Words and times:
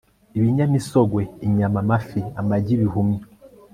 ibinyamisogwe, 0.37 1.21
inyama, 1.45 1.77
amafi 1.83 2.19
amagi, 2.39 2.71
ibihumyo 2.75 3.21